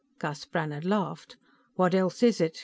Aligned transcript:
Gus 0.17 0.45
Brannhard 0.45 0.83
laughed. 0.83 1.37
"What 1.75 1.93
else 1.93 2.23
is 2.23 2.41
it?" 2.41 2.57